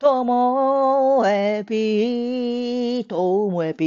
[0.00, 3.84] ともえぴー、ともえぴ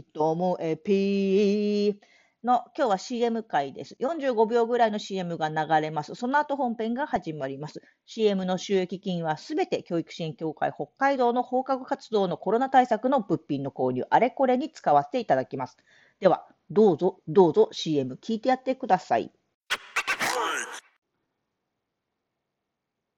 [0.00, 1.94] ー、ともえぴー
[2.42, 3.96] の今日は CM 回です。
[4.00, 6.16] 45秒ぐらいの CM が流れます。
[6.16, 7.80] その後本編が始まります。
[8.06, 15.76] CM の収益金はすべて教育支援協会北海道の放課後活動のコロナ対策の物品の購入、あれこれに使わせていただきます。
[16.18, 19.30] では、どうぞ、どうぞ CM 聞いてやってください。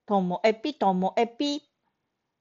[0.04, 1.77] ともえぴ、ともえぴ。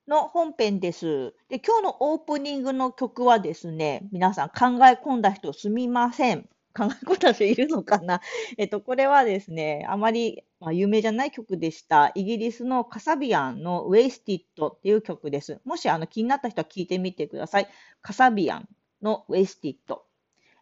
[0.07, 1.33] の本編です。
[1.49, 6.43] で、今日のオープニングの曲はですね、皆さん考え込んだ人すみません。
[6.73, 8.21] 考え込んだ人いるのかな？
[8.57, 12.11] えっと、これはですね、あまり、まあ、有名じゃない曲でした。
[12.15, 15.59] イギリスのカサビアンの Wasted っていう曲です。
[15.65, 17.67] もしあの気になった人は聞いてみてください。
[18.01, 18.69] カサビアン
[19.01, 19.75] の Wasted。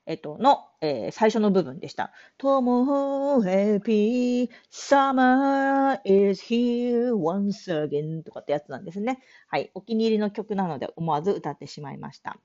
[0.07, 2.11] えっと、の、えー、最初の部分でした。
[2.37, 9.19] ともへぴ、summer is here once again とかってやつなんですね。
[9.47, 9.71] はい。
[9.73, 12.39] お気に入りの曲なので思わず歌ってしまいました。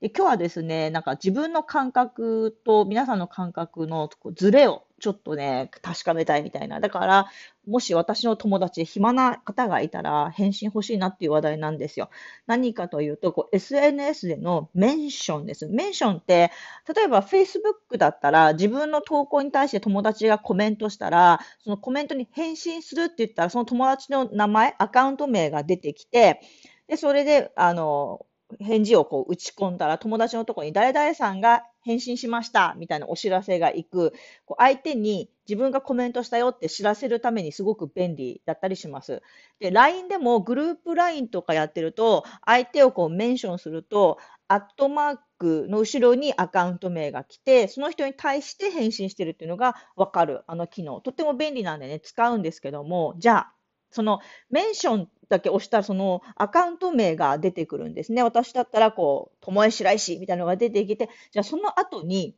[0.00, 6.80] で今日はですね、なんか自分の感覚と皆さんの感覚のズレをちょっとね、確かめたいみたいな。
[6.80, 7.26] だから、
[7.66, 12.08] もし私の友達で暇な方がいたら返信欲しいなっていう話題なんですよ。
[12.46, 15.66] 何かというと、こう SNS でのメンションです。
[15.66, 16.50] メンションって、
[16.94, 26.40] 例えば Facebook だったら自分の投稿に対して友達がコメントしたら、そのコメントに返信するって言ったら、その友達の名前、アカウント名が出てきて、
[26.88, 28.26] で、それで、あの、
[28.58, 34.12] 返事をこう打ち込んだら、友達のところに誰々さんが返信しましたみたいなお知らせが行く、
[34.44, 39.22] こう相手に自分がコメントしたよって知らせるためにすごく便利だったりします。
[39.58, 51.00] で、LINE でもグループ LINE とかやってると、相手をこうメンションすると、アットマークの後ろにアカウント名が来て、その人に対して返信してるっていうのがわかる、あの機能。
[51.00, 53.54] とっても便利なんでね、使うんですけども、じゃあ、
[53.90, 58.22] そのメンションだけ押したら、そのアカウント名が出てくるんですね。
[58.22, 62.36] 私だったら、こう、ともえしらいしみたいなのが出てきて、じゃあその後に、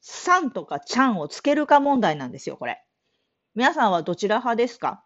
[0.00, 2.84] さんとかちゃんをつけるか問題なんですよ、これ。
[3.54, 5.02] 皆さんはどちら派ですか？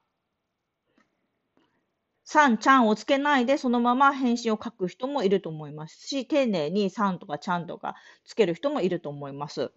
[2.25, 7.94] さん、ちゃんをつけないで、そのまま返信を書く人もいると思いますし、丁寧にさんとかちゃんとか
[8.25, 9.72] つける人もいると思います。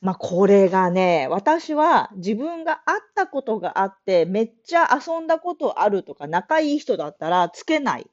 [0.00, 8.08] まあ、これがね、私は自分が会ったことがあって、めっちゃ遊んだことあるとか、仲いい人だったらつけない。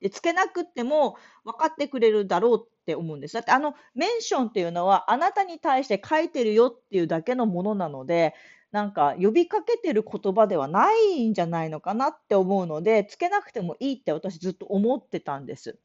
[0.00, 3.34] で、つけなくても分かってくれるだろうって思うんです。
[3.34, 8.34] だってあのメンションっていうのはあなたに対して書いてるよっていうだけのものなので、
[8.72, 15.78] なんか呼びかけてる言葉ではないんじゃないのかなって思うので、つけなくてもいいって私ずっと思ってたんです。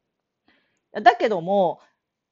[0.92, 1.80] だけども、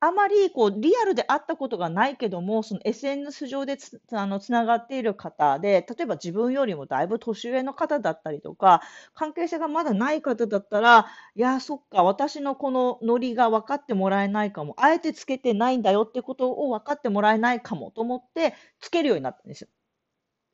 [0.02, 8.80] あまりこうリアルで会ったことがないけども、SNS 上でつあのつながっている方で、例えば自分よりもだいぶ年上の方だったりとか、
[9.14, 19.68] 関係性がまだない方だったら、いや、そっか、私のこのノリが分かってもらえないかも、あえてつけてないんだよってことを分かってもらえないかもと思って、つけるようになったんですよ。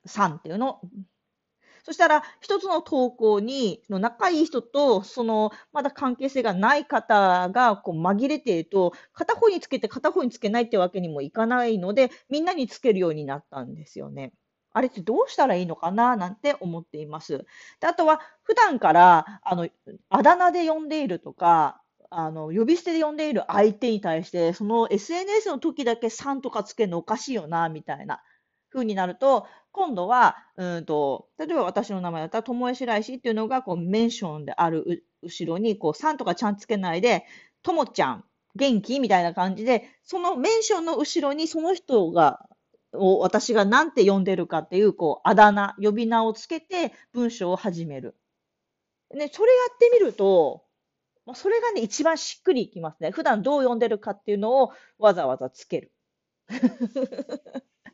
[0.06, 0.80] さんっていうのを
[1.86, 14.32] そしたら、一つの投稿に、の仲いい人と、その、まだ関係性がない方が、こう、紛れていると、片方につけて片方につけないってわけにもいかないので、みんなにつけるようになったんですよね。
[14.72, 17.46] あれってどうしたらいいのかななんて思っています。
[17.80, 19.68] であとは、普段から、あの、
[20.08, 21.80] あだ名で呼んでいるとか、
[22.10, 28.22] あの、呼び捨てで呼んでいる相手に対して、その SNS の時だけさんとかつけるのおかしいよな、みたいな
[28.76, 37.24] 風になると、今度は、うんと、例えば私の名前だったら、ともえしらいしっていうのが、こう、メンションである後ろに、こう、さんとかちゃんつけないで、
[37.62, 42.48] ともちゃん、元気みたいな感じで、そのメンションの後ろにその人が、
[42.92, 48.16] を私が何て呼んでるかっていう、こう、あだ名、呼び名をつけて文章を始める。
[49.14, 50.64] ね、それやってみると、
[51.26, 53.10] まそれがね、一番しっくりいきますね。
[53.10, 55.92] 普段どう呼んでるかっていうのをわざわざつける。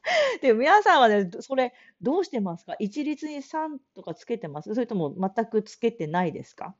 [0.42, 2.74] で、皆さんはね、それどうしてますか？
[2.78, 4.74] 一律に3とかつけてます？
[4.74, 6.74] それとも全くつけてないですか？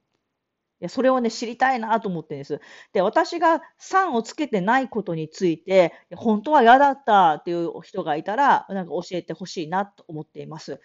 [0.81, 2.61] いや、それをね、知りたいなと思ってるんです。
[2.93, 10.81] で、私が3をつけてないことについて、本当は嫌だったっていう人がいたら、なんか教えてほしいなと思っています。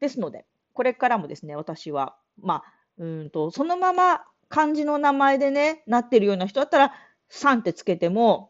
[0.00, 2.64] ですので、これからもですね、私は、まあ、
[2.98, 6.94] うんと、そのまま漢字の名前でね、なってるような人だったら、
[7.30, 8.49] 3ってつけても、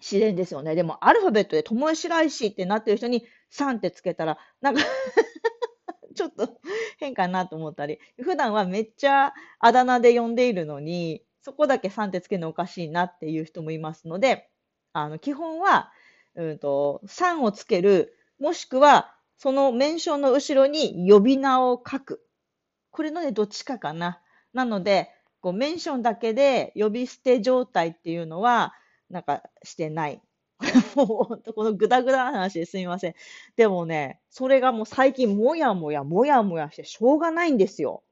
[0.00, 0.74] 自然ですよね。
[0.74, 4.82] でも、アルファベットで、ともえしらいしってなってる人に、さんってつけたら、なんか
[6.14, 6.60] ちょっと
[6.98, 14.50] 変かなと思ったり、普段はめっちゃあだ名で呼んでいるのに、そこだけさんってつけるのおかしいなっていう人もいますので、
[14.92, 15.92] あの、基本は、
[16.34, 22.24] うんと、さんをつける、もしくは、そのメンションの後ろに呼び名を書く。
[22.90, 24.20] これのね、どっちかかな。
[24.52, 25.10] なので、
[25.40, 28.74] こうメンションだけで呼び捨て状態っていうのは、
[29.10, 30.20] なんかしてない。
[30.96, 33.14] もうこのぐだぐだな話ですみません。
[33.56, 38.02] でもね、それがもう最近もやもやもやもやしてしょうがないんですよ。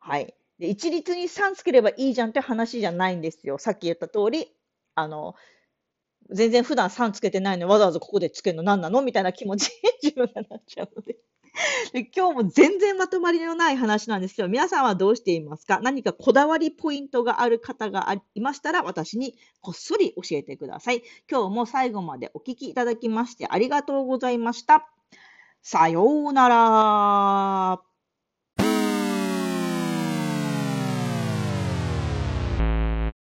[0.00, 0.34] はい。
[0.58, 3.58] で一律に3つければいいじゃんって話じゃないんですよ。
[3.58, 4.48] さっき言った通り、
[4.96, 5.34] あの、
[6.30, 9.02] 全然普段3つけてないのにわざわざここでつけるの何なの？
[9.02, 9.72] みたいな気持ちに
[10.02, 11.16] 自分がなっちゃうので。
[11.92, 15.80] で今日も全然まとまりのない話なんですけど、皆さんはどうしていますか？
[15.82, 21.02] 何かこだわりポイントがある方がいましたら、私にこっそり教えてください。
[21.30, 24.88] 今日も最後までお聞きいただきましてありがとうございました。
[25.62, 27.93] さようなら。